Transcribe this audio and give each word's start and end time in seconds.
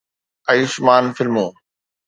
Ayushmann 0.49 1.11
فلمون 1.13 1.53